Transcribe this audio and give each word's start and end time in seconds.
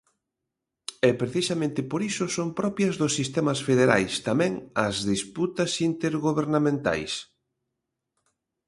E 1.09 1.09
precisamente 1.21 1.81
por 1.91 2.01
iso 2.11 2.25
son 2.35 2.49
propias 2.59 2.95
dos 3.01 3.15
sistemas 3.19 3.59
federais 3.67 4.13
tamén 4.27 4.53
as 4.87 4.95
disputas 5.11 5.71
intergobernamentais. 5.89 7.13